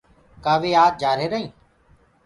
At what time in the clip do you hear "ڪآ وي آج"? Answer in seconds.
0.43-0.93